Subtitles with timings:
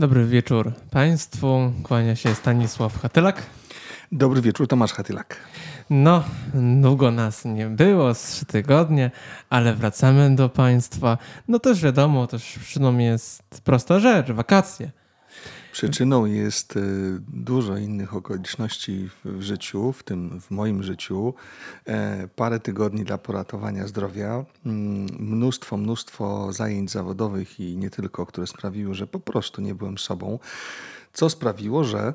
[0.00, 1.72] Dobry wieczór Państwu.
[1.82, 3.42] Kłania się Stanisław Hatylak.
[4.12, 5.36] Dobry wieczór, Tomasz Hatylak.
[5.90, 6.24] No,
[6.54, 9.10] długo nas nie było, z trzy tygodnie,
[9.50, 11.18] ale wracamy do Państwa.
[11.48, 14.90] No też wiadomo, też przyczyną jest prosta rzecz, wakacje.
[15.72, 16.80] Przyczyną jest e,
[17.28, 21.34] dużo innych okoliczności w- w życiu, w tym w moim życiu.
[21.86, 28.46] E, Parę tygodni dla poratowania zdrowia, mm, mnóstwo, mnóstwo zajęć zawodowych i nie tylko, które
[28.46, 30.38] sprawiły, że po prostu nie byłem sobą,
[31.12, 32.14] co sprawiło, że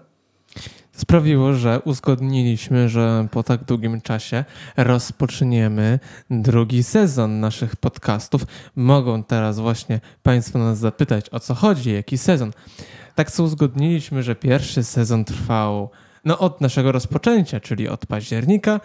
[0.92, 4.46] Sprawiło, że uzgodniliśmy, że po tak długim czasie
[4.78, 8.46] rozpoczniemy drugi sezon naszych podcastów.
[8.76, 12.52] Mogą teraz właśnie Państwo nas zapytać, o co chodzi, jaki sezon.
[13.16, 15.90] Tak sobie uzgodniliśmy, że pierwszy sezon trwał
[16.26, 18.80] no, od naszego rozpoczęcia, czyli od października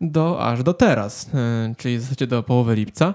[0.00, 1.30] do aż do teraz,
[1.68, 3.14] yy, czyli w zasadzie do połowy lipca.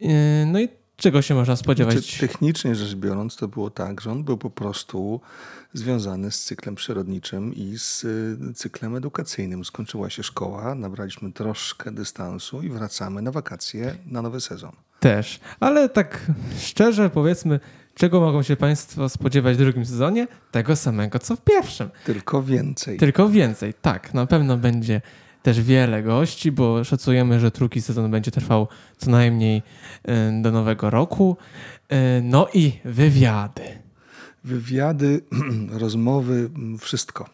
[0.00, 0.08] Yy,
[0.46, 1.94] No i czego się można spodziewać?
[1.94, 5.20] Znaczy, technicznie rzecz biorąc, to było tak, że on był po prostu
[5.74, 9.64] związany z cyklem przyrodniczym i z y, cyklem edukacyjnym.
[9.64, 14.72] Skończyła się szkoła, nabraliśmy troszkę dystansu i wracamy na wakacje na nowy sezon.
[15.00, 16.26] Też, ale tak
[16.58, 17.60] szczerze powiedzmy,
[17.94, 20.26] czego mogą się Państwo spodziewać w drugim sezonie?
[20.50, 21.90] Tego samego co w pierwszym.
[22.04, 22.98] Tylko więcej.
[22.98, 24.14] Tylko więcej, tak.
[24.14, 25.00] Na pewno będzie
[25.42, 28.68] też wiele gości, bo szacujemy, że drugi sezon będzie trwał
[28.98, 29.62] co najmniej
[30.08, 31.36] y, do nowego roku.
[31.92, 33.83] Y, No i wywiady.
[34.44, 35.20] Wywiady,
[35.82, 37.28] rozmowy, mm, wszystko.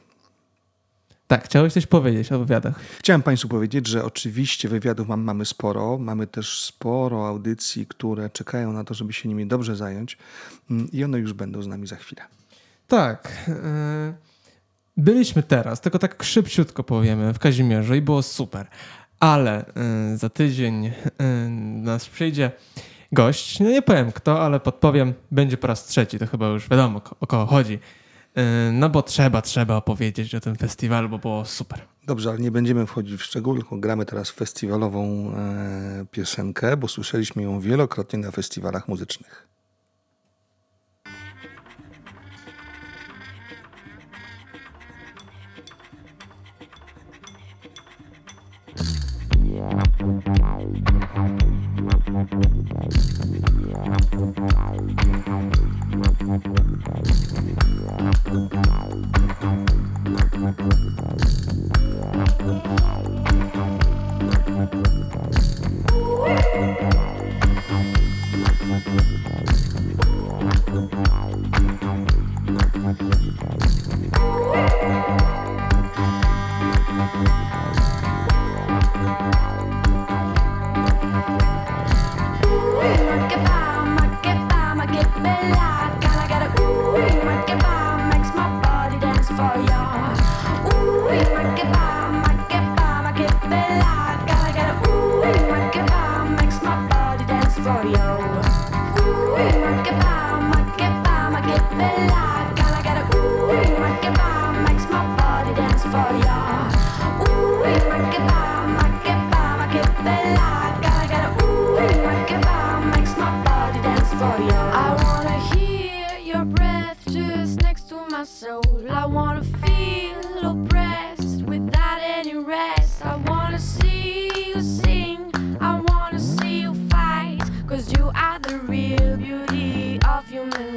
[1.26, 2.80] Tak, chciałeś coś powiedzieć o wywiadach.
[2.98, 5.98] Chciałem Państwu powiedzieć, że oczywiście wywiadów mam, mamy sporo.
[5.98, 10.18] Mamy też sporo audycji, które czekają na to, żeby się nimi dobrze zająć
[10.70, 12.22] mm, i one już będą z nami za chwilę.
[12.88, 13.48] Tak.
[13.48, 13.52] y,
[14.96, 18.66] Byliśmy teraz, tylko tak szybciutko powiemy, w Kazimierzu i było super.
[19.20, 19.64] Ale
[20.12, 20.92] y, za tydzień y,
[21.82, 22.50] nas przyjdzie
[23.12, 27.00] gość, no nie powiem kto, ale podpowiem, będzie po raz trzeci, to chyba już wiadomo
[27.20, 27.74] o kogo chodzi.
[27.74, 27.80] Y,
[28.34, 31.80] E, No bo trzeba, trzeba opowiedzieć o tym festiwalu, bo było super.
[32.06, 37.42] Dobrze, ale nie będziemy wchodzić w szczegóły, tylko gramy teraz festiwalową e, piosenkę, bo słyszeliśmy
[37.42, 39.48] ją wielokrotnie na festiwalach muzycznych.
[73.42, 73.89] I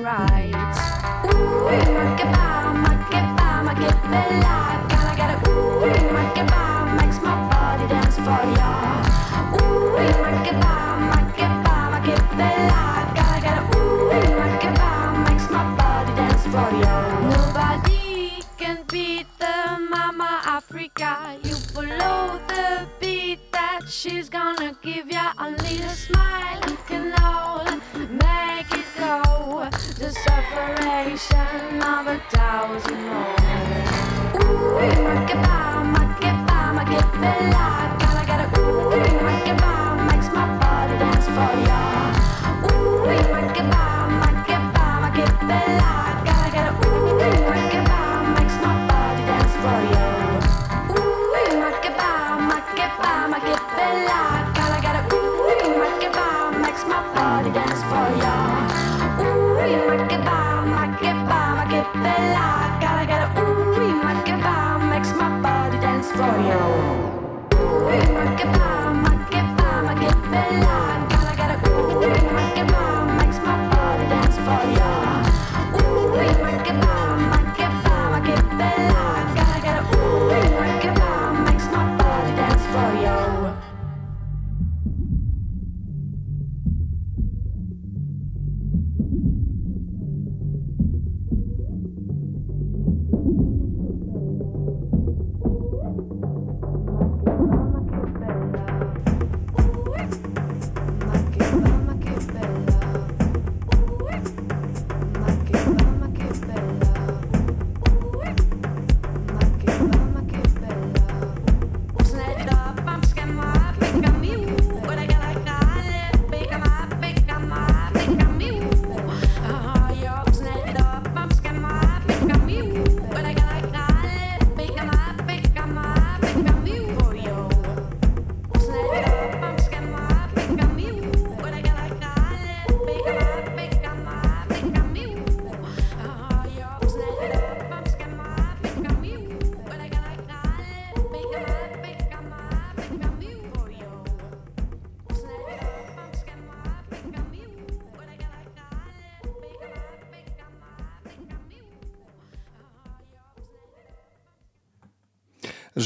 [0.03, 0.51] right.
[1.33, 4.62] Ooh, make it by, make it by, make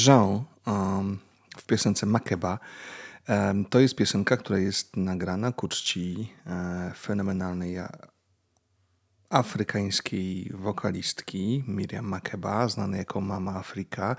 [0.07, 1.19] Jean um,
[1.57, 2.59] w piosence Makeba
[3.27, 8.07] em, to jest piosenka, która jest nagrana ku czci e, fenomenalnej a-
[9.29, 14.15] afrykańskiej wokalistki Miriam Makeba, znanej jako Mama Afryka.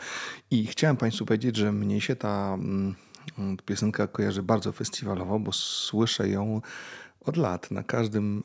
[0.50, 2.94] I chciałem Państwu powiedzieć, że mnie się ta mm,
[3.64, 6.60] piosenka kojarzy bardzo festiwalowo, bo słyszę ją
[7.20, 8.42] od lat na każdym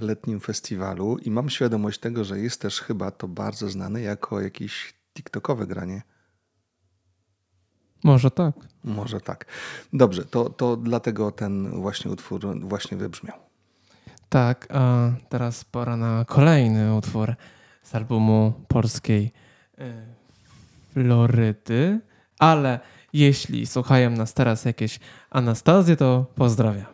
[0.00, 4.94] letnim festiwalu i mam świadomość tego, że jest też chyba to bardzo znane jako jakieś
[5.14, 6.02] TikTokowe granie.
[8.04, 8.54] Może tak.
[8.84, 9.44] Może tak.
[9.92, 13.36] Dobrze, to, to dlatego ten właśnie utwór właśnie wybrzmiał.
[14.28, 17.34] Tak, a teraz pora na kolejny utwór.
[17.82, 19.32] z albumu polskiej
[19.78, 19.92] e,
[20.92, 22.00] Florydy.
[22.38, 22.80] Ale
[23.12, 26.91] jeśli słuchają nas teraz jakieś Anastazje, to pozdrawiamy.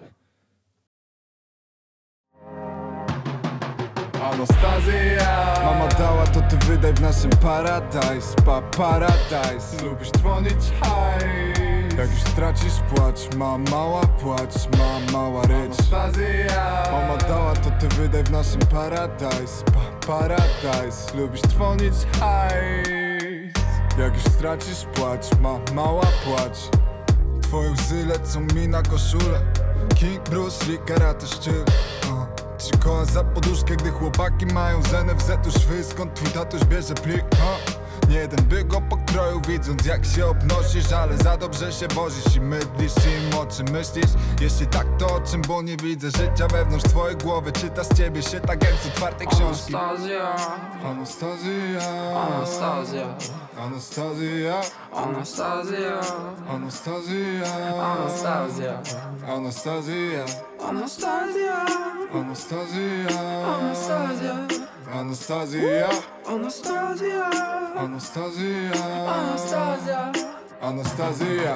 [5.99, 12.81] Dała to ty wydaj w naszym paradise Pa paradise Lubisz dzwonić high Jak już stracisz
[12.95, 15.91] płacz Ma mała płacz Ma mała rycz.
[16.93, 23.53] Mama dała to ty wydaj w naszym paradise Pa paradise Lubisz dzwonić high
[23.99, 26.59] Jak już stracisz płacz Ma mała płacz.
[27.43, 29.41] Twoje łzy lecą mi na koszulę
[29.95, 31.65] King Bruce Lee, karate szczyl.
[32.11, 32.28] Uh.
[32.59, 37.25] Trzy koła za poduszkę, gdy chłopaki mają z NFZ-u szwy Skąd twój tatuś bierze plik,
[37.33, 37.89] uh.
[38.11, 42.41] Nie jeden by go pokroił widząc jak się obnosisz Ale za dobrze się wozisz i
[42.41, 44.11] mydlisz im o czym myślisz
[44.41, 47.53] Jeśli tak to o czym, bo nie widzę życia wewnątrz twojej głowy.
[47.53, 49.75] Czyta z ciebie się tak jak z otwartej książki.
[49.77, 50.37] Anastazja,
[50.85, 51.81] Anastazja.
[52.17, 53.07] Anastazja,
[53.59, 54.61] Anastazja
[54.93, 56.01] Anastazja,
[56.49, 57.45] Anastazja
[57.77, 58.83] Anastazja,
[59.29, 60.25] Anastazja
[60.69, 61.67] Anastazja,
[62.15, 63.07] Anastazja
[63.55, 64.39] Anastazja,
[64.95, 65.89] Anastazja
[66.27, 67.31] Anastazja,
[67.77, 68.71] Anastazja
[69.09, 70.13] Anastazja.
[70.61, 71.55] Anastazja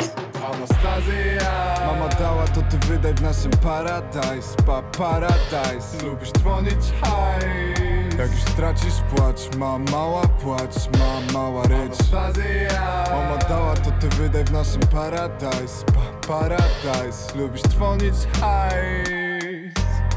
[0.52, 1.38] Anastazja
[1.86, 8.40] Mama dała to ty wydaj w naszym paradise Pa paradise Lubisz dzwonić high Jak już
[8.40, 12.12] stracisz płacz Ma mała płacz Ma mała rycz.
[13.10, 15.84] Mama dała to ty wydaj w naszym paradise.
[15.86, 17.38] Pa paradise.
[17.38, 19.21] Lubisz dzwonić high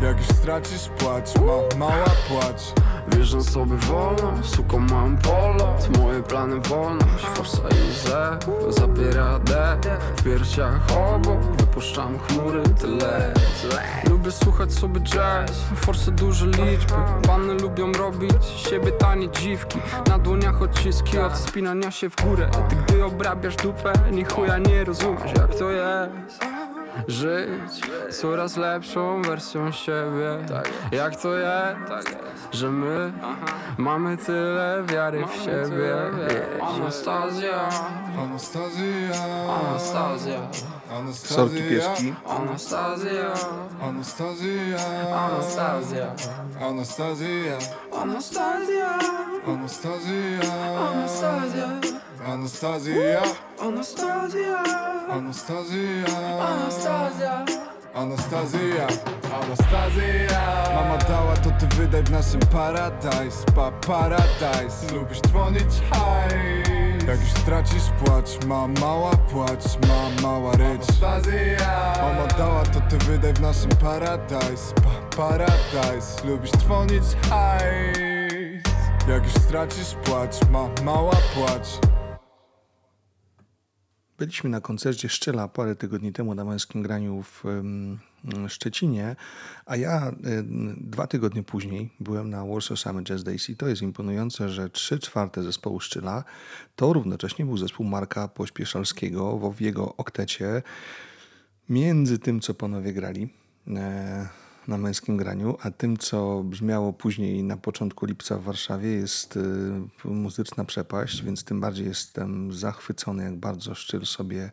[0.01, 2.61] Jak już stracisz płacz Ma mała płacz.
[3.07, 10.23] Wierzę sobie wolno, suką mam polot Moje plany wolność, forsa i zew Zabiera dech, w
[10.23, 13.33] piersiach obok Wypuszczam chmury, tyle.
[14.09, 16.93] Lubię słuchać sobie jazz, forsy duże liczby.
[17.27, 19.79] Panny lubią robić siebie tanie dziwki.
[20.07, 22.49] Na dłoniach odciski od spinania się w górę.
[22.69, 26.64] Ty gdy obrabiasz dupę, ni chuja nie rozumiesz jak to jest
[27.07, 27.81] Żyć
[28.21, 30.37] coraz lepszą wersją siebie.
[30.91, 31.77] Jak to jest,
[32.51, 33.13] że my
[33.77, 35.95] mamy tyle wiary w siebie?
[36.61, 37.69] Anastazja,
[38.19, 38.85] Anastazja.
[39.49, 40.39] Anastazja,
[41.13, 42.13] Sorki Anastazja pieski.
[42.27, 43.33] Anastazja,
[43.81, 44.77] Anastazja.
[45.11, 46.07] Anastazja,
[46.61, 47.57] Anastazja.
[48.01, 48.99] Anastazja,
[49.47, 50.39] Anastazja.
[50.91, 51.67] Anastazja,
[52.25, 53.21] Anastazja.
[53.61, 54.63] Anastazja,
[55.09, 56.05] Anastazja.
[56.41, 57.45] Anastazja.
[57.93, 58.87] Anastazja.
[59.41, 60.41] Anastazja.
[60.75, 67.29] Mama dała to ty wydaj w naszym paradise Pa paradise Lubisz dzwonić high Jak już
[67.29, 70.81] stracisz płacz Ma mała płacz Ma mała rycz.
[71.03, 71.93] Anastazja.
[72.01, 78.61] Mama dała to ty wydaj w naszym paradise Pa paradise Lubisz dzwonić high
[79.07, 81.94] Jak już stracisz płacz Ma mała płacz
[84.17, 87.43] Byliśmy na koncercie Szczyla parę tygodni temu na męskim graniu w
[88.47, 89.15] Szczecinie,
[89.65, 90.11] a ja
[90.77, 94.99] dwa tygodnie później byłem na Warsaw Summer Jazz Days i to jest imponujące, że trzy
[94.99, 96.23] czwarte zespołu Szczyla
[96.75, 100.61] to równocześnie był zespół Marka Pośpieszalskiego w jego oktecie.
[101.69, 103.29] Między tym, co panowie grali
[103.67, 104.27] e,
[104.67, 109.37] na męskim graniu, a tym, co brzmiało później na początku lipca w Warszawie, jest
[110.05, 114.51] e, muzyczna przepaść, więc tym bardziej jestem zachwycony, jak bardzo Szczyl sobie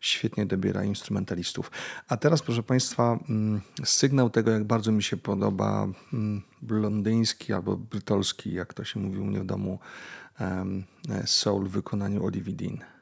[0.00, 1.70] świetnie dobiera instrumentalistów.
[2.08, 7.76] A teraz, proszę Państwa, mm, sygnał tego, jak bardzo mi się podoba mm, londyński albo
[7.76, 9.78] brytolski, jak to się mówi u mnie w domu,
[10.40, 12.93] e, soul w wykonaniu Olivia Dean.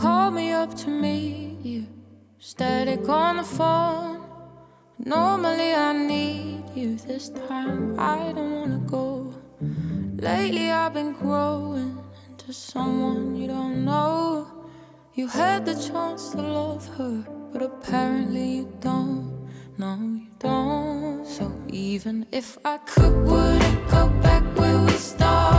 [0.00, 1.88] Call me up to meet you.
[2.38, 4.22] Static on the phone.
[4.96, 7.98] Normally I need you this time.
[7.98, 9.34] I don't wanna go.
[10.14, 14.46] Lately I've been growing into someone you don't know.
[15.14, 19.50] You had the chance to love her, but apparently you don't.
[19.78, 21.26] No, you don't.
[21.26, 25.57] So even if I could, would it go back where we started?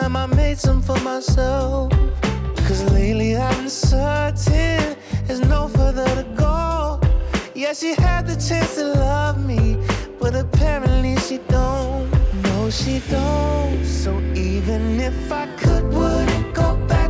[0.00, 1.92] Time I made some for myself.
[2.66, 4.96] Cause lately I've been certain
[5.26, 7.00] there's no further to go.
[7.54, 9.78] Yeah, she had the chance to love me,
[10.18, 12.10] but apparently she don't.
[12.42, 13.84] No, she don't.
[13.84, 17.03] So even if I could, wouldn't go back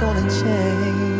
[0.00, 1.19] gonna change.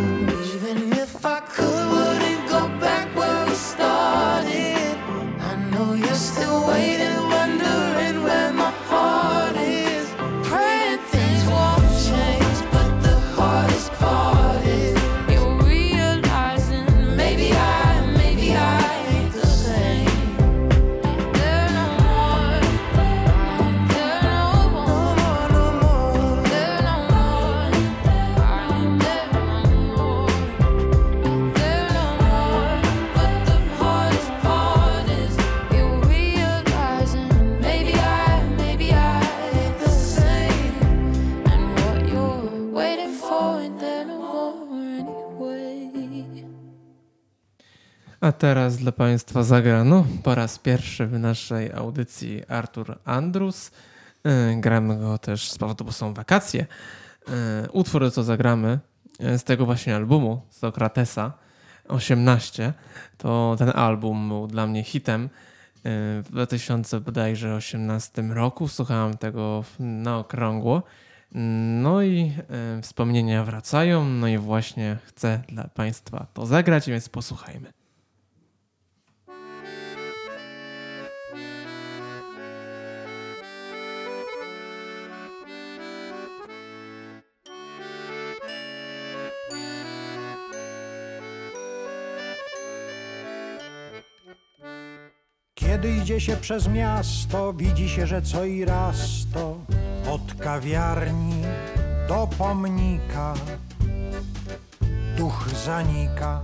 [48.41, 53.71] Teraz dla Państwa zagrano po raz pierwszy w naszej audycji Artur Andrus.
[54.25, 56.67] Yy, Gramy go też z powodu, bo są wakacje.
[57.29, 57.35] Yy,
[57.73, 58.79] Utwór, co zagramy
[59.19, 61.33] yy, z tego właśnie albumu, Sokratesa
[61.89, 62.73] 18,
[63.19, 65.29] to ten album był dla mnie hitem.
[65.85, 70.83] W 2018 roku słuchałem tego na okrągło.
[71.81, 72.33] No i
[72.83, 77.80] wspomnienia wracają, no i właśnie chcę dla Państwa to zagrać, więc posłuchajmy.
[95.81, 99.59] Kiedy idzie się przez miasto, widzi się, że co i raz to
[100.13, 101.43] od kawiarni
[102.09, 103.35] do pomnika
[105.17, 106.41] duch zanika.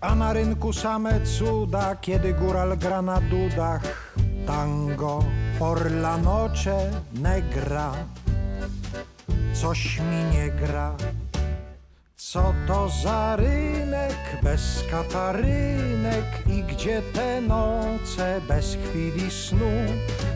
[0.00, 4.14] A na rynku same cuda, kiedy góral gra na dudach
[4.46, 5.24] tango
[5.58, 7.92] por la noche negra.
[9.52, 10.96] Coś mi nie gra.
[12.30, 19.74] Co to za rynek bez katarynek i gdzie te noce bez chwili snu?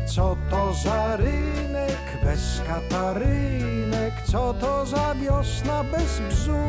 [0.07, 4.13] Co to za rynek bez katarynek?
[4.27, 6.63] Co to za wiosna bez bzu?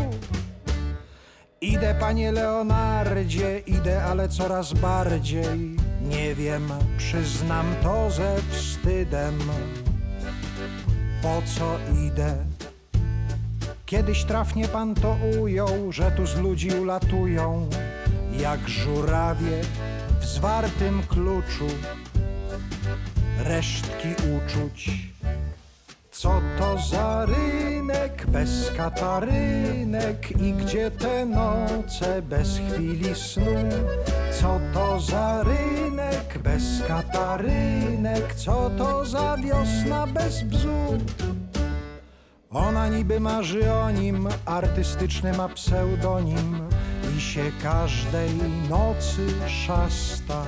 [1.61, 9.39] Idę, panie Leonardzie, idę, ale coraz bardziej nie wiem, przyznam to ze wstydem.
[11.21, 12.54] Po co idę?
[13.85, 17.69] Kiedyś trafnie pan to ujął, że tu z ludzi ulatują,
[18.39, 19.61] jak żurawie
[20.19, 21.67] w zwartym kluczu,
[23.43, 24.89] resztki uczuć.
[26.11, 33.69] Co to za rynek bez katarynek i gdzie te noce bez chwili snu?
[34.41, 38.35] Co to za rynek bez katarynek?
[38.35, 40.97] Co to za wiosna bez bzu?
[42.51, 46.59] Ona niby marzy o nim, artystyczny ma pseudonim
[47.17, 48.29] i się każdej
[48.69, 50.45] nocy szasta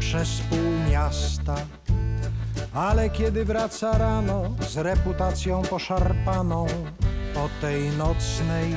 [0.00, 1.54] przez pół miasta.
[2.74, 6.66] Ale kiedy wraca rano z reputacją poszarpaną
[7.34, 8.74] po tej nocnej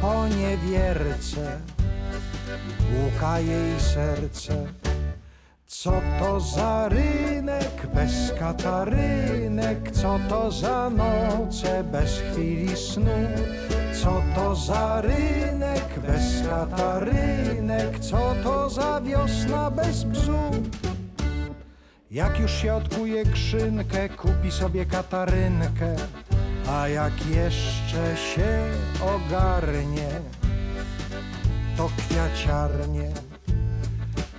[0.00, 1.60] poniewierce,
[2.92, 4.87] łuka jej serce.
[5.70, 9.90] Co to za rynek bez katarynek?
[9.92, 13.28] Co to za noce bez chwili snu?
[14.02, 17.98] Co to za rynek bez katarynek?
[18.00, 20.50] Co to za wiosna bez bzu?
[22.10, 25.96] Jak już się odkuje krzynkę, kupi sobie katarynkę,
[26.68, 28.64] a jak jeszcze się
[29.00, 30.08] ogarnie,
[31.76, 33.37] to kwiaciarnie.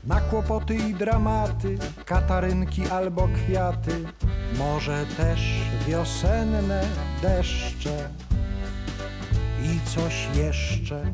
[0.10, 4.04] Na kłopoty i dramaty, katarynki albo kwiaty,
[4.58, 5.39] może też
[5.88, 6.84] wiosenne
[7.22, 8.10] deszcze
[9.63, 11.06] i coś jeszcze.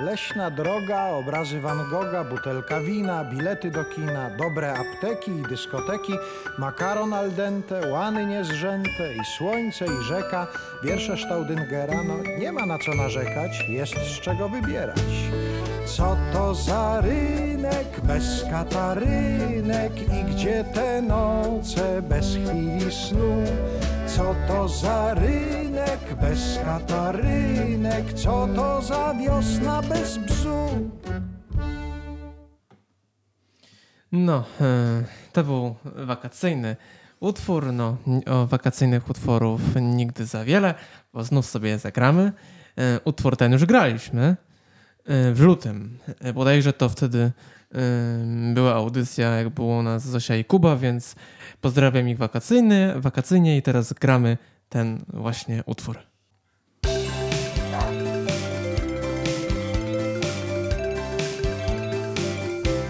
[0.00, 6.12] Leśna droga, obrazy Van Gogha, butelka wina, bilety do kina, dobre apteki i dyskoteki,
[6.58, 10.46] makaron al dente, łany niezrzęte i słońce i rzeka,
[10.84, 15.02] wiersze Staudingera, no nie ma na co narzekać, jest z czego wybierać.
[15.86, 23.44] Co to za rynek bez katarynek i gdzie te noce bez chwili snu?
[24.06, 28.12] Co to za rynek bez katarynek?
[28.12, 30.90] Co to za wiosna bez bzu?
[34.12, 34.64] No, e,
[35.32, 36.76] to był wakacyjny
[37.20, 37.72] utwór.
[37.72, 40.74] No, o wakacyjnych utworów nigdy za wiele,
[41.12, 42.32] bo znów sobie zagramy.
[42.78, 44.36] E, Utwór ten już graliśmy
[45.06, 45.98] w lutym.
[46.20, 47.32] E, Bodajże to wtedy e,
[48.54, 51.14] była audycja, jak było u nas Zosia i Kuba, więc
[51.60, 54.38] pozdrawiam ich wakacyjny, wakacyjnie i teraz gramy
[54.68, 55.98] ten właśnie utwór.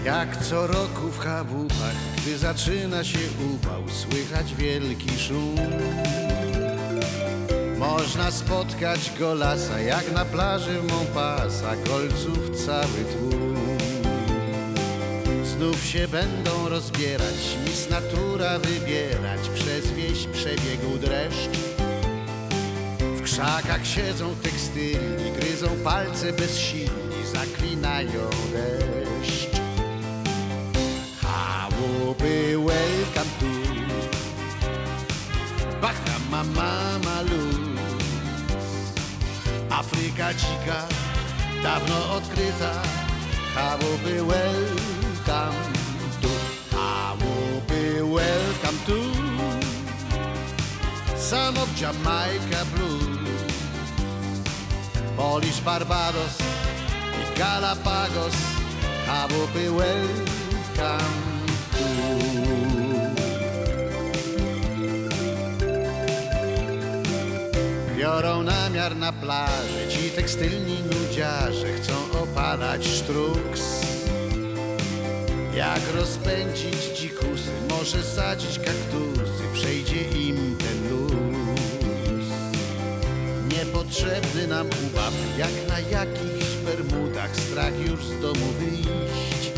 [0.05, 3.19] Jak co roku w chałupach, gdy zaczyna się
[3.55, 5.55] upał, słychać wielki szum.
[7.83, 13.77] Można spotkać golasa, jak na plaży Montpasa, golców cały tłum.
[15.43, 21.57] Znów się będą rozbierać, mis natura wybierać, przez wieś przebiegł dreszcz.
[22.99, 29.49] W krzakach siedzą tekstylni, gryzą palce bezsilni, zaklinają deszcz.
[31.21, 33.45] Chałupy welcome to
[35.81, 37.62] Bahama Mama Luz
[39.83, 40.87] Afryka dzika,
[41.63, 42.71] dawno odkryta.
[43.55, 45.63] Chałupy welcome
[46.21, 46.29] to
[46.71, 48.99] Chałupy welcome to
[51.17, 53.43] Son of Jamaica Blues
[55.17, 56.37] Polish Barbados
[57.19, 58.35] i Galapagos.
[59.05, 61.33] Chałupy welcome
[68.03, 73.61] Biorą namiar na plaży Ci tekstylni nudziarze Chcą opalać sztruks.
[75.55, 82.27] Jak rozpędzić dzikusy Może sadzić kaktusy Przejdzie im ten luz.
[83.53, 89.51] Niepotrzebny nam ubaw Jak na jakichś bermudach Strach już z domu wyjść.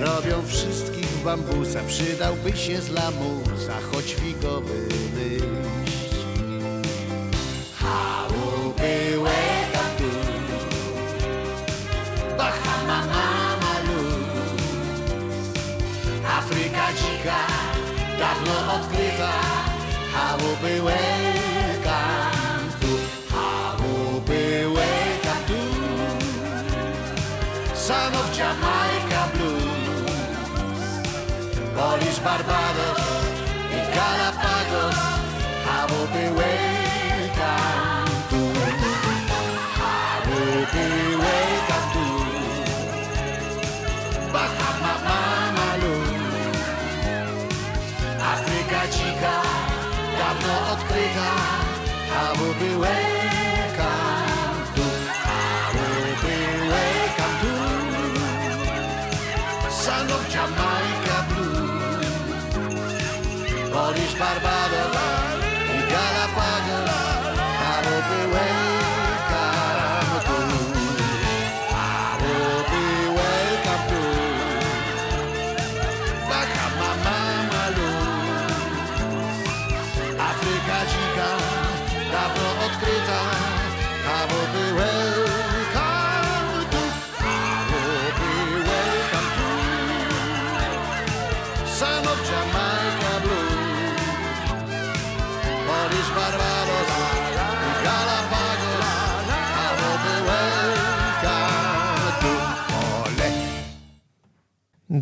[0.00, 5.83] Robią wszystkich w bambusa Przydałby się z lamusa Choć figowy liść
[16.84, 17.40] Afryka
[18.18, 19.32] Dawno odkryta.
[20.84, 21.80] Welcome
[22.80, 22.92] to
[23.32, 24.44] Chałupy
[24.76, 25.60] welcome to
[27.74, 30.12] Son of Jamaica Blues
[31.74, 33.00] Polish Barbados
[33.72, 34.98] i Galapagos.
[35.64, 36.34] Welcome
[38.30, 38.42] to
[39.76, 40.84] Chałupy
[41.24, 42.04] welcome to
[44.32, 44.63] Bahama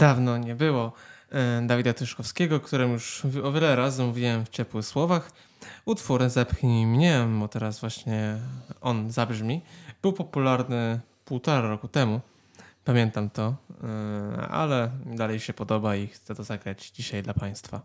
[0.03, 0.93] Dawno nie było
[1.31, 5.33] e, Dawida Tyszkowskiego, którym już o wiele razy mówiłem w ciepłych słowach.
[5.85, 8.39] Utwór Zepchnij mnie, bo teraz właśnie
[8.81, 9.63] on zabrzmi.
[10.03, 12.21] Był popularny półtora roku temu.
[12.85, 17.81] Pamiętam to, e, ale dalej się podoba i chcę to zagrać dzisiaj dla Państwa.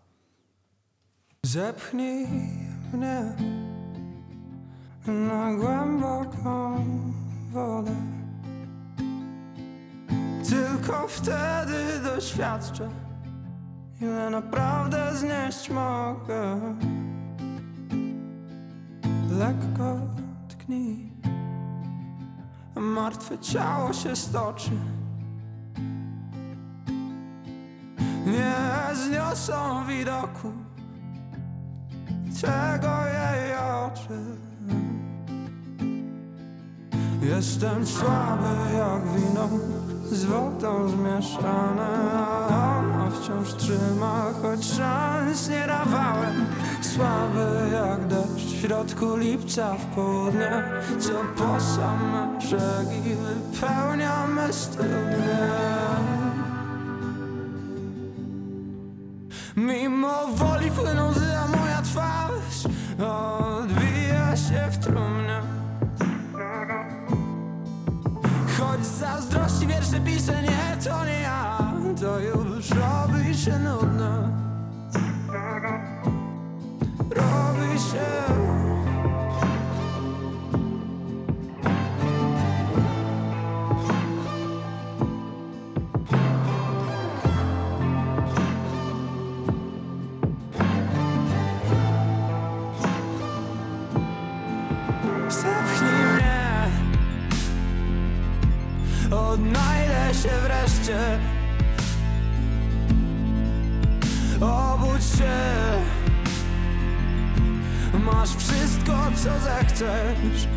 [1.43, 2.27] Zepchnij
[2.93, 3.35] mnie
[5.07, 6.85] na głęboką
[7.51, 8.16] wodę.
[10.49, 12.89] Tylko wtedy doświadczę,
[14.01, 16.59] ile naprawdę znieść mogę.
[19.39, 19.99] Lekko
[20.47, 21.11] tknij
[22.75, 24.71] martwe ciało się stoczy.
[28.25, 28.55] Nie
[28.95, 30.51] zniosą widoku
[32.41, 34.19] tego jej oczy.
[37.21, 39.49] Jestem słaby jak wino
[40.11, 41.87] z wodą zmieszane,
[42.49, 46.45] a ona wciąż trzyma, choć szans nie dawałem.
[46.81, 50.63] Słaby jak deszcz w środku lipca w południe,
[50.99, 55.47] co po same brzegi wypełnia me studnie.
[59.55, 62.65] Mimo woli płyną łzy, a moja twarz
[62.99, 63.46] odbija
[70.05, 71.57] piszę, nie, to nie ja.
[72.01, 73.96] To już robi się nudne
[108.87, 110.47] wszystko co zechcesz.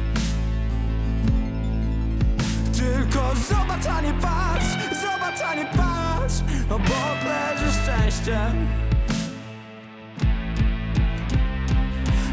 [2.73, 6.35] Tylko zobacz, a nie patrz Zobacz, a nie patrz.
[6.71, 8.41] Obok leży szczęście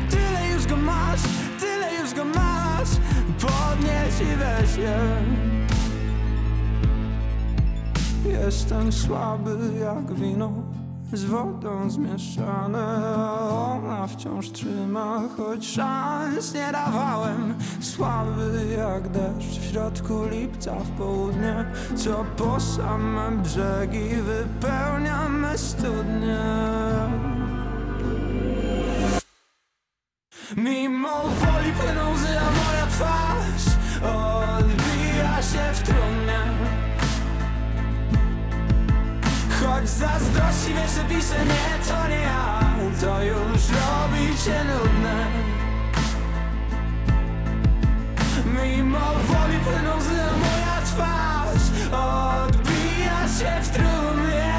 [0.09, 1.21] Tyle już go masz
[1.59, 2.89] Tyle już go masz.
[3.41, 4.99] Podnieś i weź je.
[8.31, 10.76] Jestem słaby jak wino
[11.13, 13.15] z wodą zmieszane.
[13.49, 17.55] Ona wciąż trzyma, choć szans nie dawałem.
[17.79, 21.65] Słaby jak deszcz w środku lipca w południe.
[21.95, 26.39] Co po same brzegi wypełnia me studnie
[41.37, 42.59] że nie, to nie ja.
[43.01, 45.27] To już robi się nudne.
[48.45, 51.65] Mimo woli płyną a moja twarz.
[51.91, 54.53] Odbija się w trumnie.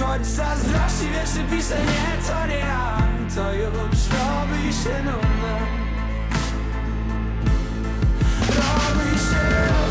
[0.00, 2.96] Choć zazdrości wiesz, że piszę nie, to nie ja.
[3.34, 5.56] To już robi się nudne.
[8.40, 9.85] Robi się Robi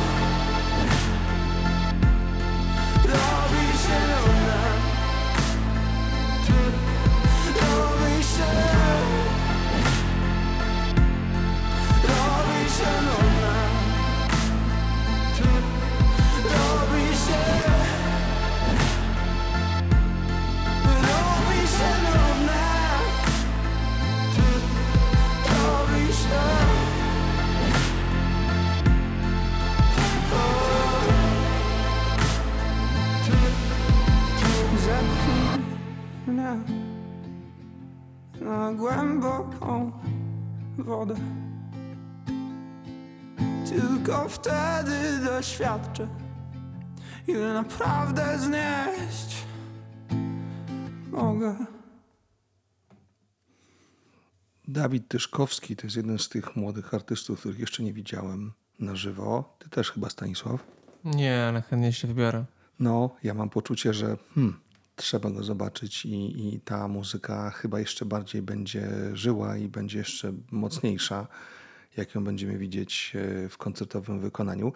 [36.35, 36.57] mnie
[38.41, 39.91] na głęboką
[40.77, 41.15] wodę
[43.69, 46.07] Tylko wtedy doświadczę
[47.27, 49.45] Ile naprawdę znieść
[51.11, 51.55] mogę
[54.67, 59.55] Dawid Tyszkowski to jest jeden z tych młodych artystów, których jeszcze nie widziałem na żywo.
[59.59, 60.63] Ty też chyba, Stanisław.
[61.03, 62.45] Nie, ale chętnie się wybiorę.
[62.79, 64.59] No, ja mam poczucie, że hmm,
[64.95, 70.33] trzeba go zobaczyć i, i ta muzyka chyba jeszcze bardziej będzie żyła i będzie jeszcze
[70.51, 71.27] mocniejsza,
[71.97, 74.73] jak ją będziemy widzieć e, w koncertowym wykonaniu.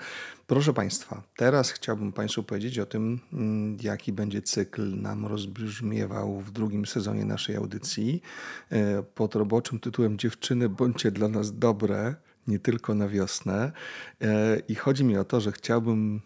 [0.48, 6.52] Proszę Państwa, teraz chciałbym Państwu powiedzieć o tym, mm, jaki będzie cykl nam rozbrzmiewał w
[6.52, 8.22] drugim sezonie naszej audycji
[8.70, 12.16] e, pod roboczym tytułem Dziewczyny, bądźcie dla nas dobre,
[12.48, 13.72] nie tylko na wiosnę.
[14.22, 16.22] E, I chodzi mi o to, że chciałbym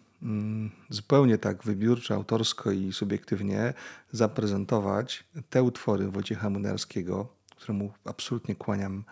[0.88, 3.74] zupełnie tak wybiórczo, autorsko i subiektywnie
[4.12, 9.04] zaprezentować te utwory Wojciecha Młynarskiego, któremu absolutnie kłaniam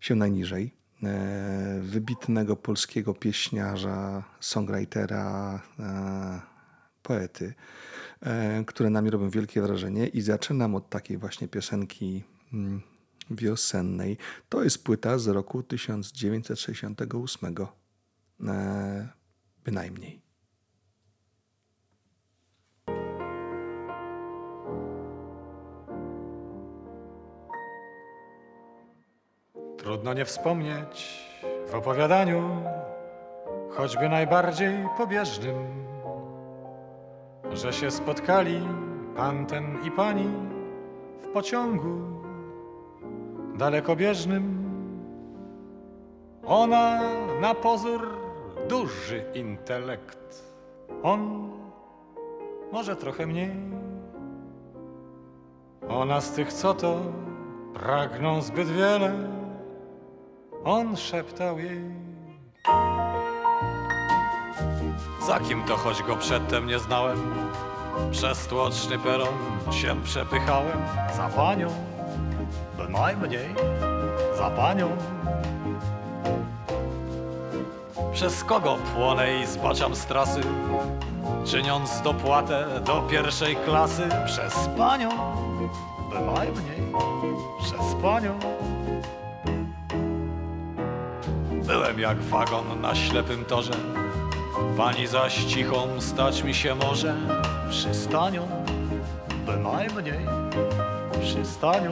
[0.00, 0.74] się najniżej.
[1.02, 6.40] E, Wybitnego polskiego pieśniarza, songwritera, e,
[7.02, 7.54] poety,
[8.20, 10.06] e, które na mnie robią wielkie wrażenie.
[10.06, 12.80] I zaczynam od takiej właśnie piosenki mm,
[13.30, 14.18] wiosennej.
[14.48, 17.54] To jest płyta z roku 1968.
[19.64, 20.20] Bynajmniej.
[29.76, 31.24] Trudno nie wspomnieć
[31.70, 32.62] w opowiadaniu,
[33.70, 35.56] choćby najbardziej pobieżnym,
[37.52, 38.60] że się spotkali
[39.16, 40.28] pan ten i pani
[41.22, 42.00] w pociągu
[43.58, 44.64] dalekobieżnym.
[46.46, 47.00] Ona
[47.40, 48.13] na pozór
[48.68, 50.44] duży intelekt,
[51.02, 51.50] on
[52.72, 53.50] może trochę mniej.
[55.88, 57.00] Ona z tych, co to
[57.74, 59.12] pragną zbyt wiele,
[60.64, 61.80] on szeptał jej.
[65.26, 67.18] Za kim to choć go przedtem nie znałem?
[68.10, 69.34] Przez tłoczny peron
[69.70, 70.78] się przepychałem
[71.16, 71.68] za panią,
[72.76, 73.54] bynajmniej
[74.38, 74.96] za panią.
[78.14, 80.40] Przez kogo płonę i zbaczam z trasy,
[81.44, 85.08] czyniąc dopłatę do pierwszej klasy przez panią,
[86.10, 86.92] bynajmniej
[87.62, 88.38] przez panią.
[91.66, 93.74] Byłem jak wagon na ślepym torze,
[94.76, 97.16] pani zaś cichą stać mi się może
[97.70, 98.48] przystanią,
[99.46, 100.26] bynajmniej
[101.20, 101.90] przystanią.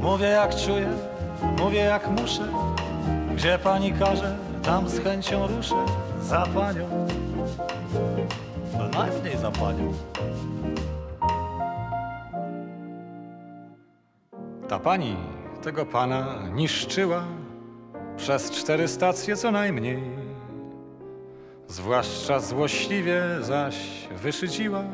[0.00, 0.88] Mówię jak czuję,
[1.58, 2.48] mówię jak muszę,
[3.36, 5.74] gdzie pani każe, tam z chęcią ruszę
[6.20, 7.06] za panią,
[8.78, 9.92] bynajmniej za panią.
[14.68, 15.16] Ta pani
[15.62, 17.24] tego pana niszczyła
[18.16, 20.02] przez cztery stacje co najmniej.
[21.68, 23.76] Zwłaszcza złośliwie zaś
[24.22, 24.84] wyszydziła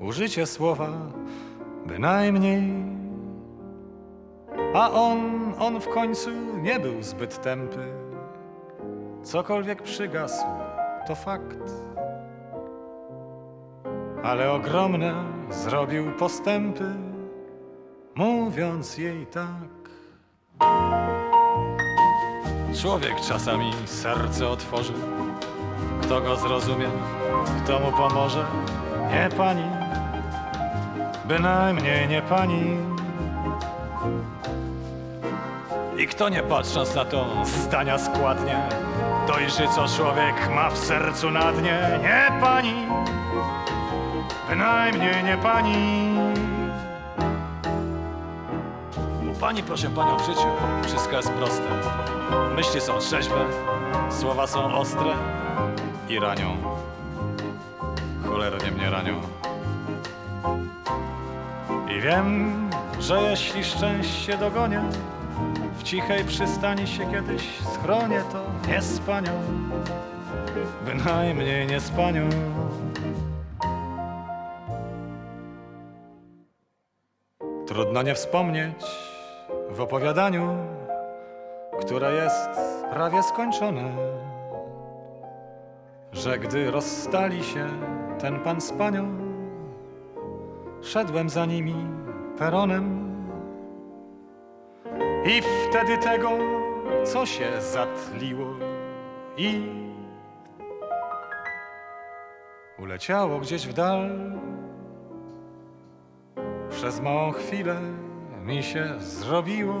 [0.00, 0.88] użycie słowa
[1.86, 2.94] bynajmniej.
[4.74, 6.30] A on, on w końcu
[6.62, 7.92] nie był zbyt tępy.
[9.22, 10.44] Cokolwiek przygasł,
[11.06, 11.72] to fakt.
[14.22, 15.14] Ale ogromne
[15.50, 16.84] zrobił postępy,
[18.14, 19.90] mówiąc jej tak.
[22.82, 24.92] Człowiek czasami serce otworzy.
[26.02, 26.88] Kto go zrozumie,
[27.64, 28.46] kto mu pomoże?
[29.10, 29.64] Nie pani,
[31.28, 32.94] bynajmniej nie pani.
[35.98, 38.68] I kto nie patrząc na to zdania składnie,
[39.26, 41.78] dojrzy co człowiek ma w sercu na dnie?
[42.02, 42.74] Nie pani,
[44.48, 46.14] bynajmniej nie pani.
[49.30, 50.48] U pani, proszę panią, w życiu
[50.86, 51.68] wszystko jest proste.
[52.56, 53.44] Myśli są trzeźwe,
[54.10, 55.14] słowa są ostre
[56.08, 56.56] i ranią.
[58.28, 59.20] Cholernie mnie ranią.
[61.96, 62.54] I wiem,
[63.00, 64.82] że jeśli szczęście dogonię,
[65.84, 69.32] cichej przystani się kiedyś schronię, to nie z panią,
[70.84, 72.28] bynajmniej nie z panią.
[77.66, 78.84] Trudno nie wspomnieć
[79.70, 80.56] w opowiadaniu,
[81.80, 82.50] które jest
[82.90, 83.96] prawie skończone,
[86.12, 87.68] że gdy rozstali się
[88.18, 89.18] ten pan z panią,
[90.82, 91.74] szedłem za nimi
[92.38, 92.93] peronem
[95.24, 96.30] i wtedy tego,
[97.04, 98.46] co się zatliło
[99.36, 99.68] i
[102.78, 104.10] uleciało gdzieś w dal.
[106.70, 107.76] Przez małą chwilę
[108.44, 109.74] mi się zrobiło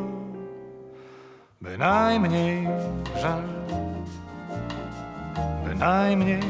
[1.60, 2.68] bynajmniej
[3.16, 3.42] żal,
[5.64, 6.40] bynajmniej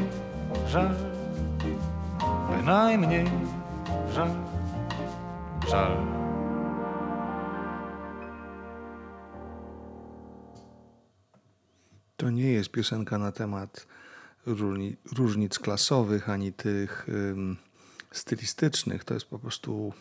[0.67, 0.95] żal,
[2.51, 3.27] bynajmniej
[4.13, 4.31] żal,
[5.69, 6.24] żal.
[12.17, 13.87] To nie jest piosenka na temat
[14.47, 17.07] różni, różnic klasowych ani tych
[18.13, 19.05] stylistycznych.
[19.05, 19.93] To jest po prostu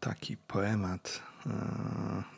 [0.00, 1.52] taki poemat yy,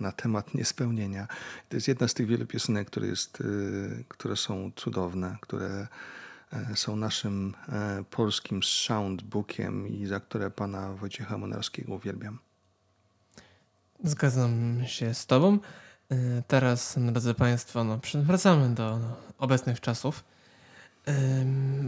[0.01, 1.29] na temat niespełnienia.
[1.69, 5.87] To jest jedna z tych wielu piosenek, które, jest, yy, które są cudowne, które
[6.53, 7.55] yy, są naszym
[7.99, 12.39] yy, polskim soundbookiem i za które pana Wojciecha Monarskiego uwielbiam.
[14.05, 15.59] Zgadzam się z Tobą.
[16.13, 20.25] Y, Teraz, drodzy Państwo, no, wracamy do no, obecnych czasów.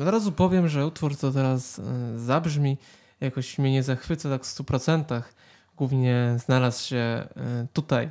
[0.03, 1.83] Od razu powiem, że utwór, co teraz y,
[2.17, 2.79] zabrzmi,
[3.21, 5.23] jakoś mnie nie zachwyca tak w 100%.
[5.77, 7.29] Głównie znalazł się
[7.65, 8.11] y, tutaj.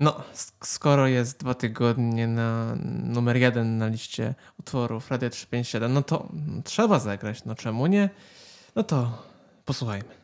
[0.00, 6.02] No, sk- skoro jest dwa tygodnie na numer jeden na liście utworów Radio 357, no
[6.02, 6.28] to
[6.64, 8.10] trzeba zagrać, no czemu nie?
[8.76, 9.22] No to
[9.64, 10.21] posłuchajmy.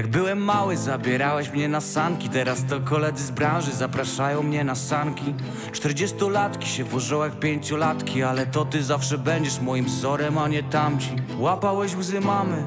[0.00, 2.28] Jak byłem mały, zabierałeś mnie na sanki.
[2.28, 5.34] Teraz to koledzy z branży zapraszają mnie na sanki.
[5.72, 11.10] Czterdziestolatki się włożą jak pięciolatki Ale to ty zawsze będziesz moim wzorem, a nie tamci.
[11.38, 12.66] Łapałeś łzy mamy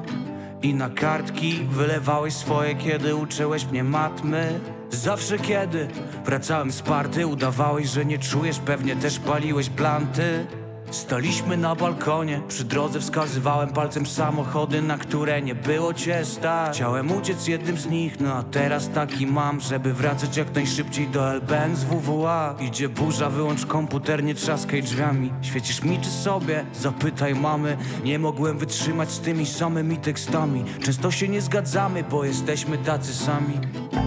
[0.61, 4.59] i na kartki Wylewałeś swoje, kiedy uczyłeś mnie matmy.
[4.89, 5.87] Zawsze kiedy
[6.25, 10.45] wracałem z party Udawałeś, że nie czujesz, pewnie też paliłeś planty
[10.93, 16.75] Staliśmy na balkonie, przy drodze wskazywałem palcem samochody, na które nie było cię stać.
[16.75, 21.33] Chciałem uciec jednym z nich, no a teraz taki mam, żeby wracać jak najszybciej do
[21.33, 25.31] LBN z WWA Idzie burza, wyłącz komputer, nie trzaskaj drzwiami.
[25.41, 26.65] Świecisz mi czy sobie?
[26.73, 27.77] Zapytaj mamy.
[28.03, 30.63] Nie mogłem wytrzymać z tymi samymi tekstami.
[30.83, 33.59] Często się nie zgadzamy, bo jesteśmy tacy sami.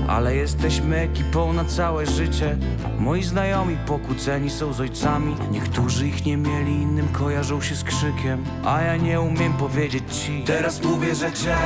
[0.09, 2.59] Ale jesteśmy ekipą na całe życie.
[2.99, 5.37] Moi znajomi pokłóceni są z ojcami.
[5.51, 10.45] Niektórzy ich nie mieli, innym kojarzą się z krzykiem A ja nie umiem powiedzieć ci.
[10.45, 11.57] Teraz mówię, że cię.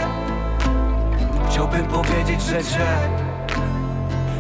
[1.51, 2.87] Chciałbym powiedzieć, że cię.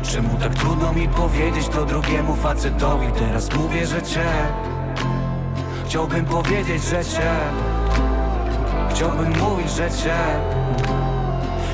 [0.02, 3.06] Czemu tak trudno mi powiedzieć to drugiemu facetowi?
[3.18, 4.26] Teraz mówię, że cię.
[5.86, 7.30] Chciałbym powiedzieć, że cię.
[8.90, 10.16] Chciałbym mówić, że cię.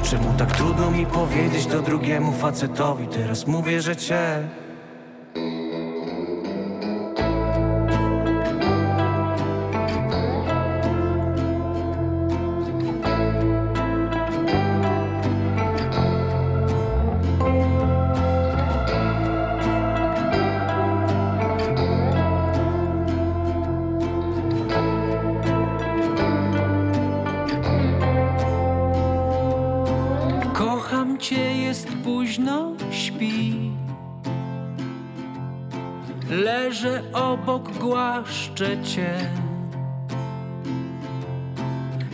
[0.02, 3.06] Czemu tak trudno mi powiedzieć to drugiemu facetowi?
[3.06, 4.48] Teraz mówię, że cię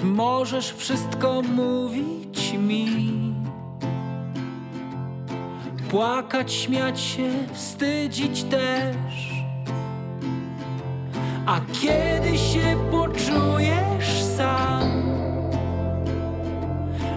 [0.03, 2.87] Możesz wszystko mówić mi.
[5.91, 9.33] Płakać, śmiać się, wstydzić też.
[11.47, 15.03] A kiedy się poczujesz sam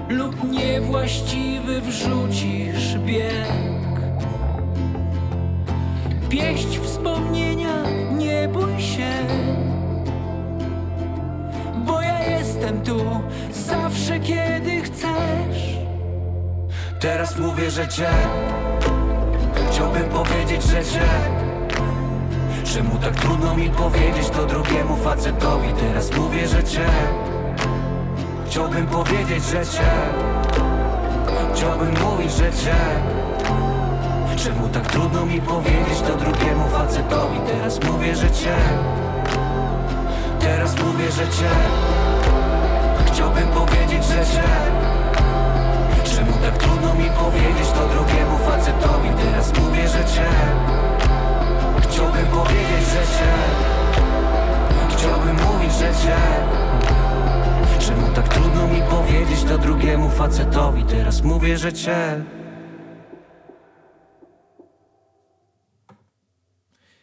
[0.09, 3.65] lub niewłaściwy wrzucisz bieg.
[6.29, 7.94] Pieść wspomnienia,
[12.81, 13.21] tu
[13.51, 15.75] zawsze, kiedy chcesz.
[16.99, 18.09] Teraz mówię, że cię
[19.71, 21.09] Chciałbym powiedzieć, że cię.
[22.73, 25.67] Czemu tak trudno mi powiedzieć to drugiemu facetowi.
[25.79, 26.85] Teraz mówię, że cię
[28.45, 29.91] Chciałbym powiedzieć, że cię.
[31.53, 32.75] Chciałbym mówić, że cię.
[34.43, 37.39] Czemu tak trudno mi powiedzieć to drugiemu facetowi.
[37.47, 38.55] Teraz mówię, że cię.
[40.39, 41.94] Teraz mówię, że cię
[43.07, 44.43] Chciałbym powiedzieć, że cię
[46.15, 49.09] Czemu tak trudno mi powiedzieć to drugiemu facetowi?
[49.17, 50.29] Teraz mówię, że cię
[51.81, 53.33] Chciałbym powiedzieć, że cię
[54.89, 56.17] Chciałbym mówić, że cię
[57.79, 60.83] Czemu tak trudno mi powiedzieć to drugiemu facetowi?
[60.83, 62.23] Teraz mówię, że cię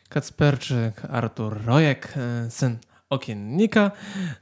[0.09, 2.79] Kacperczyk, Artur Rojek, e, syn
[3.13, 3.91] Okiennika.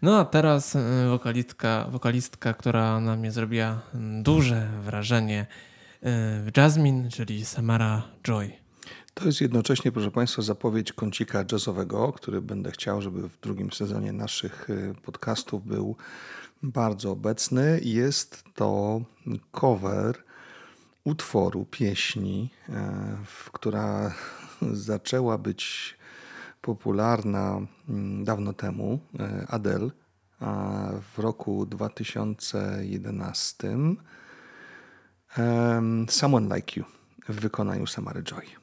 [0.02, 3.80] No a teraz e, wokalistka, wokalistka która na mnie zrobiła
[4.22, 5.46] duże wrażenie
[6.02, 8.50] e, Jasmine, czyli Samara Joy.
[9.14, 14.12] To jest jednocześnie, proszę Państwa, zapowiedź kącika jazzowego, który będę chciał, żeby w drugim sezonie
[14.12, 15.96] naszych y, podcastów był
[16.62, 17.80] bardzo obecny.
[17.82, 19.00] Jest to
[19.52, 20.24] cover
[21.04, 23.16] utworu, pieśni, e,
[23.52, 24.14] która
[24.90, 25.99] zaczęła być
[26.60, 29.90] popularna mm, dawno temu, e, Adele,
[30.40, 33.96] w roku 2011.
[35.36, 36.86] em, Someone Like You
[37.28, 38.59] w wykonaniu Samary Joy.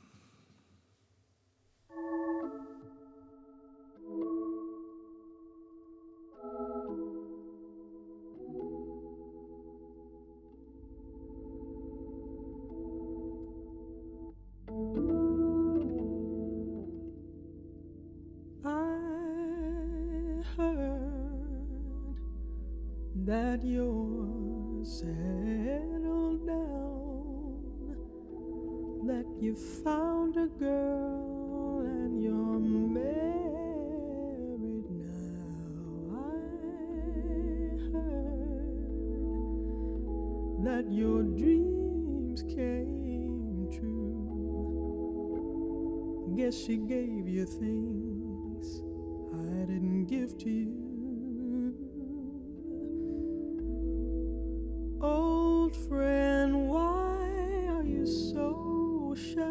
[55.68, 57.28] Old friend, why
[57.68, 59.41] are you so shy?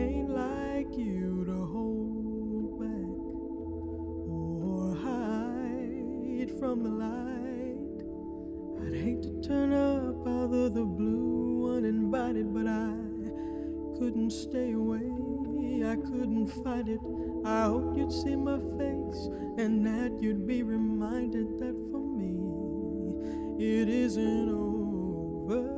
[0.00, 3.18] Ain't like you to hold back
[4.62, 7.98] or hide from the light.
[8.86, 12.94] I'd hate to turn up out of the blue uninvited, but I
[13.98, 15.10] couldn't stay away.
[15.84, 17.00] I couldn't fight it.
[17.44, 21.87] I hope you'd see my face and that you'd be reminded that
[23.68, 25.77] it isn't over.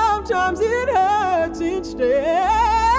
[0.00, 2.89] Sometimes it hurts instead.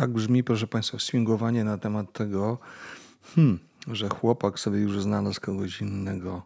[0.00, 2.58] Tak brzmi, proszę Państwa, swingowanie na temat tego,
[3.34, 6.42] hmm, że chłopak sobie już znalazł kogoś innego.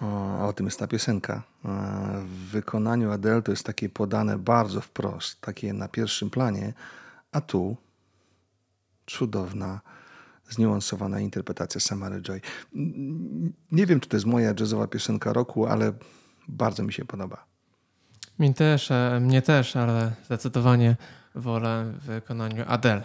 [0.00, 1.42] A o tym jest ta piosenka.
[1.64, 1.68] E,
[2.24, 6.72] W wykonaniu Adele to jest takie podane bardzo wprost, takie na pierwszym planie,
[7.32, 7.76] a tu
[9.06, 9.80] cudowna,
[10.48, 12.40] zniuansowana interpretacja Samary Joy.
[13.72, 15.92] Nie wiem, czy to jest moja jazzowa piosenka roku, ale
[16.48, 17.44] bardzo mi się podoba.
[18.38, 20.96] Mi też, e, mnie też, ale zdecydowanie
[21.34, 23.02] wolę w wykonaniu Adele.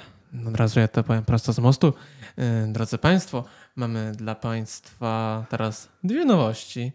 [0.48, 1.94] Od razu ja to powiem prosto z mostu.
[2.38, 3.44] E, Drodzy Państwo,
[3.76, 6.92] mamy dla Państwa teraz dwie nowości.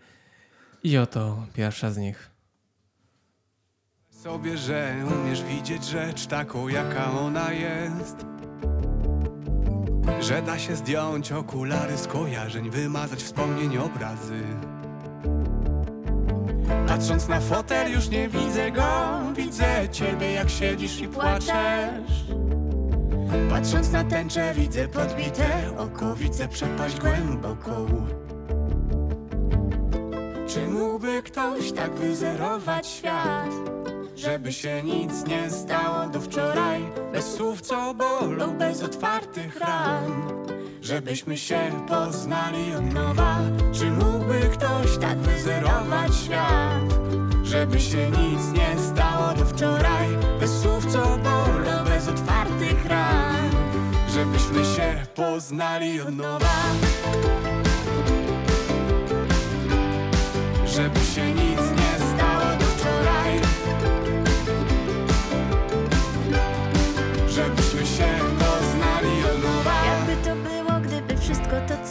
[0.82, 2.30] I oto pierwsza z nich.
[4.22, 8.16] sobie, że umiesz widzieć rzecz taką, jaka ona jest.
[10.20, 14.42] Że da się zdjąć okulary skojarzeń, wymazać wspomnień obrazy.
[16.88, 22.24] Patrząc na fotel już nie widzę go, widzę ciebie jak siedzisz i płaczesz.
[23.50, 25.46] Patrząc na tęczę widzę podbite
[25.78, 27.86] oko, widzę przepaść głęboką.
[30.48, 33.50] Czy mógłby ktoś tak wyzerować świat?
[34.16, 40.12] Żeby się nic nie stało do wczoraj Bez słów co bolą, bez otwartych ran
[40.88, 43.38] Żebyśmy się poznali od nowa.
[43.72, 46.82] Czy mógłby ktoś tak wyzerować świat?
[47.44, 50.08] Żeby się nic nie stało do wczoraj.
[50.40, 53.50] Bez słów co bolą, bez otwartych ran.
[54.14, 56.54] Żebyśmy się poznali od nowa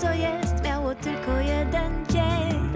[0.01, 2.69] co jest, miało tylko jeden dzień.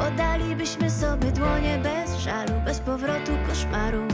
[0.00, 4.12] Podalibyśmy sobie dłonie bez żalu, bez powrotu koszmarów.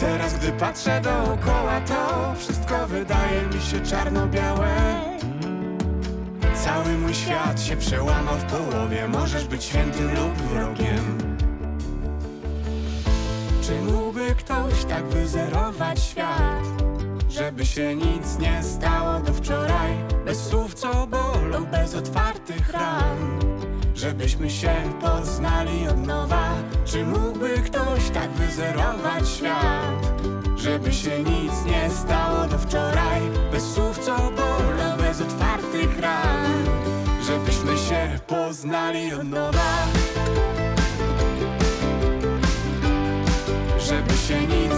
[0.00, 4.70] Teraz gdy patrzę dookoła to Wszystko wydaje mi się czarno-białe
[6.54, 11.18] Cały mój świat się przełamał w połowie Możesz być świętym lub wrogiem
[13.62, 16.79] Czy mógłby ktoś tak wyzerować świat?
[17.30, 19.92] Żeby się nic nie stało do wczoraj.
[20.24, 23.40] Bez słów co bolą, bez otwartych ran.
[23.94, 26.54] Żebyśmy się poznali od nowa.
[26.84, 30.22] Czy mógłby ktoś tak wyzerować świat?
[30.56, 33.20] Żeby się nic nie stało do wczoraj.
[33.52, 36.64] Bez słów co bolą, bez otwartych ran.
[37.26, 39.86] Żebyśmy się poznali od nowa.
[43.78, 44.69] Żeby się nic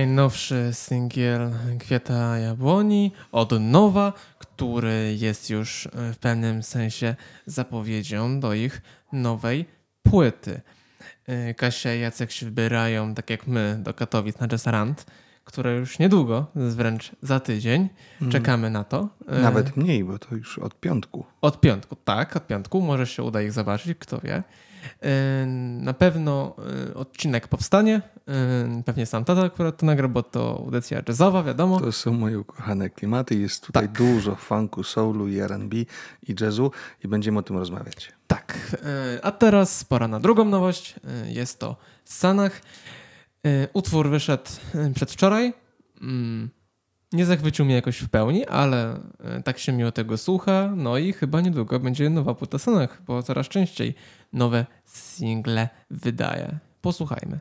[0.00, 7.14] Najnowszy singiel Kwiata Jabłoni od Nowa, który jest już e, w pewnym sensie
[7.46, 8.82] zapowiedzią do ich
[9.12, 9.64] nowej
[10.02, 10.60] płyty.
[11.26, 15.06] E, Kasia i Jacek się wybierają, tak jak my, do Katowic na Jazzrand,
[15.44, 17.88] które już niedługo, wręcz za tydzień.
[18.20, 18.32] Mm.
[18.32, 19.08] Czekamy na to.
[19.28, 21.24] E, Nawet mniej, bo to już od piątku.
[21.40, 22.80] Od piątku, tak, od piątku.
[22.80, 24.42] Może się uda ich zobaczyć, kto wie.
[25.80, 26.56] Na pewno
[26.90, 28.02] e, odcinek powstanie.
[28.28, 31.80] E, Pewnie sam tata akurat to nagra, bo to audycja jazzowa, wiadomo.
[31.80, 33.34] To są moje ukochane klimaty.
[33.34, 36.70] Jest tutaj dużo funku, soulu i R&B i jazzu
[37.04, 38.12] i będziemy o tym rozmawiać.
[38.26, 38.76] Tak.
[39.16, 40.94] E, A teraz pora na drugą nowość.
[41.26, 42.60] Jest to Sanach.
[43.72, 44.50] Utwór wyszedł
[44.94, 45.52] przedwczoraj.
[46.00, 46.50] Mm,
[47.12, 49.00] Nie zachwycił mnie jakoś w pełni, ale
[49.44, 50.72] tak się miło tego słucha.
[50.76, 53.94] No i chyba niedługo będzie nowa płyta Sanach, bo coraz częściej
[54.32, 56.58] nowe single wydaje.
[56.80, 57.40] Posłuchajmy.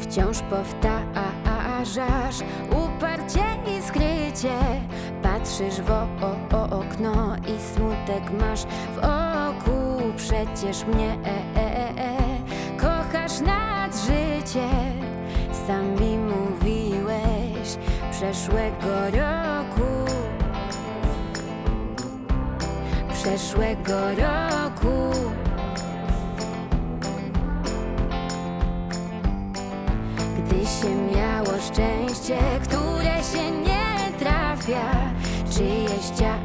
[0.00, 2.36] Wciąż powtarzasz
[2.70, 3.44] uparcie
[3.78, 4.58] i skrycie
[5.22, 5.90] Patrzysz w
[6.54, 12.16] okno i smutek masz w oku Przecież mnie e, e, e,
[12.76, 14.68] kochasz nad życie
[15.66, 17.76] Sami mówiłeś
[18.10, 19.61] przeszłego roku
[23.22, 25.20] Przeszłego roku.
[30.38, 35.12] Gdy się miało szczęście, które się nie trafia
[35.50, 36.41] Czyjeś ciało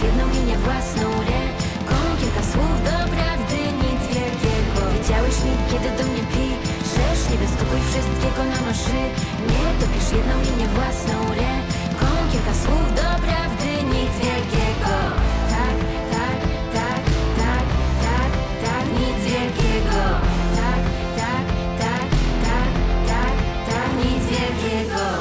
[0.00, 4.76] Dopisz jedną linię własną ręką Kilka słów do prawdy, nic wielkiego.
[4.80, 7.20] Powiedziałeś mi, kiedy do mnie piszesz.
[7.30, 9.00] Nie wystupuj wszystkiego na maszy
[9.52, 14.94] Nie dopisz jedną linię własną ręką Kilka słów do prawdy, nic wielkiego.
[15.54, 15.76] Tak,
[16.14, 16.38] tak,
[16.76, 17.02] tak,
[17.40, 17.64] tak,
[18.04, 18.30] tak,
[18.64, 20.00] tak, nic wielkiego.
[20.58, 20.82] Tak,
[21.20, 21.44] tak,
[21.82, 22.06] tak,
[22.46, 22.72] tak,
[23.10, 23.34] tak,
[23.68, 25.19] tak, nic wielkiego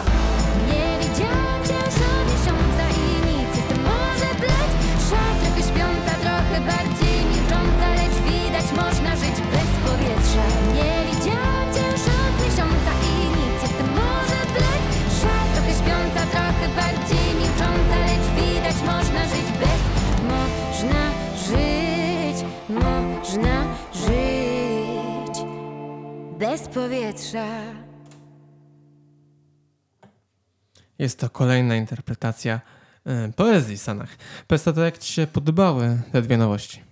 [22.70, 25.46] można żyć
[26.40, 27.48] Bez powietrza
[31.00, 32.62] Jest to kolejna interpretacja
[33.06, 34.10] e, poezji Sanach.
[34.48, 36.84] Pesta, to jak ci się podobały te dwie nowości?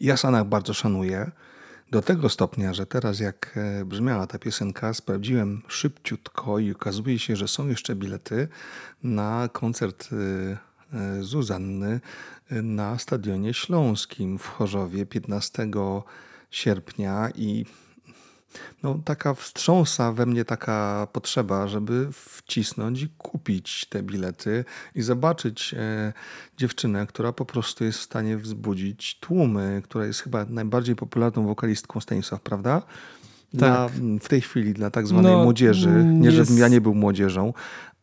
[0.00, 1.30] Ja Sanach bardzo szanuję.
[1.90, 7.36] Do tego stopnia, że teraz jak e, brzmiała ta piosenka, sprawdziłem szybciutko i okazuje się,
[7.36, 8.48] że są jeszcze bilety
[9.02, 10.72] na koncert e,
[11.20, 12.00] Zuzanny
[12.62, 15.68] na Stadionie Śląskim w Chorzowie 15
[16.50, 17.64] sierpnia i
[18.82, 25.74] no, taka wstrząsa we mnie taka potrzeba, żeby wcisnąć i kupić te bilety i zobaczyć
[25.78, 26.12] e,
[26.56, 32.00] dziewczynę, która po prostu jest w stanie wzbudzić tłumy, która jest chyba najbardziej popularną wokalistką
[32.00, 32.82] Stanisław, prawda?
[33.54, 33.88] Dla,
[34.20, 36.04] w tej chwili dla tak zwanej No, młodzieży.
[36.04, 37.52] Nie, jest- żebym ja nie był młodzieżą,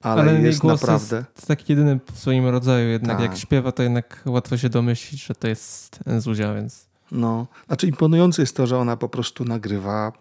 [0.02, 1.24] ale, jej jest głos naprawdę.
[1.36, 3.40] Jest taki jedyny w swoim rodzaju, jednak jak Tak.
[3.40, 8.56] śpiewa, to jednak łatwo się domyślić, że to jest Zuzia, więc No, znaczy imponujące jest
[8.56, 10.12] to, że ona po prostu nagrywa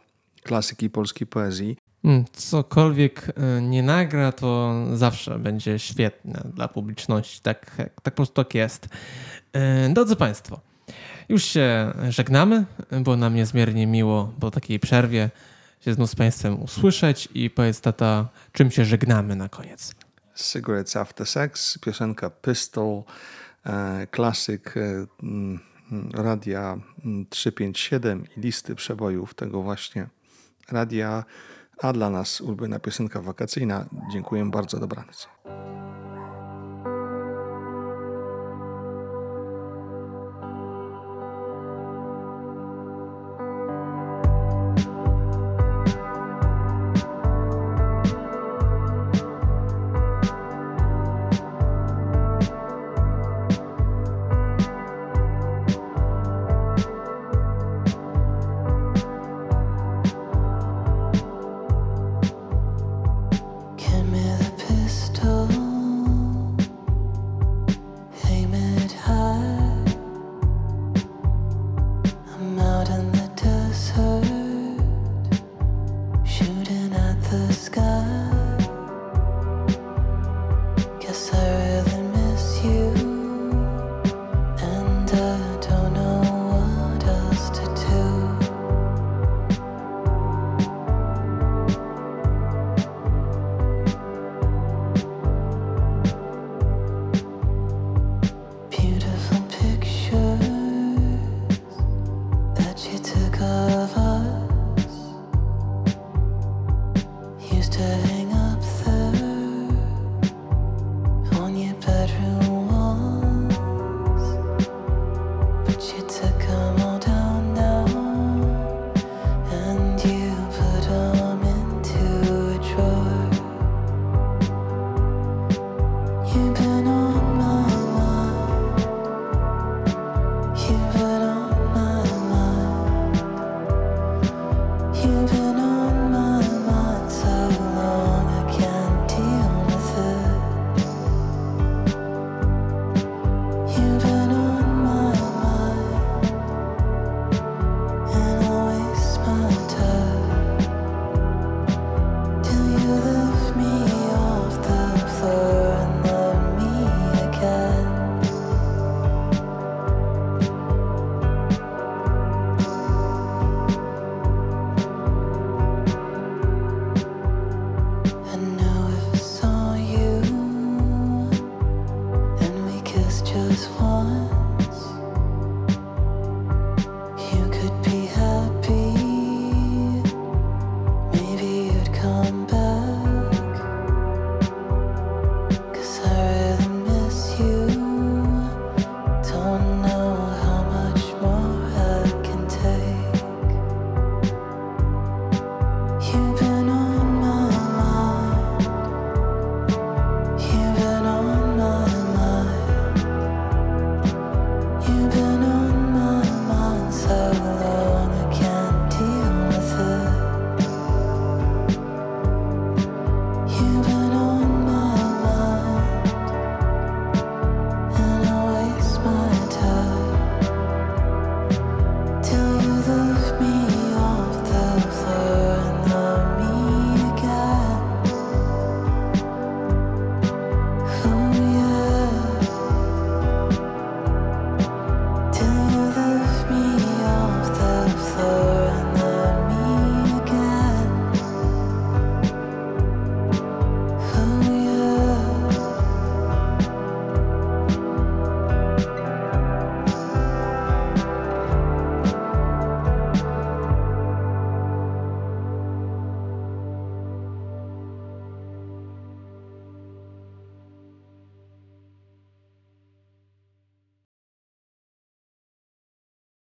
[0.42, 1.76] klasyki polskiej poezji.
[2.04, 7.40] Mm, Cokolwiek e, nie nagra, to zawsze będzie świetne dla publiczności.
[7.42, 8.88] Tak, tak po prostu tak jest.
[9.52, 10.60] E, Drodzy Państwo,
[11.28, 12.64] już się żegnamy.
[12.90, 15.30] Było nam niezmiernie miło po takiej przerwie
[15.80, 19.94] się znów z Państwem usłyszeć i powiedz tata, czym się żegnamy na koniec.
[20.34, 23.02] Cigarettes After Sex, piosenka Pistol,
[23.66, 25.06] e, klasyk e,
[26.14, 30.08] radia mm, 357 i listy przebojów tego właśnie
[30.70, 31.24] radia,
[31.78, 33.86] a dla nas ulubiona piosenka wakacyjna.
[34.12, 35.28] Dziękuję bardzo, dobranoc.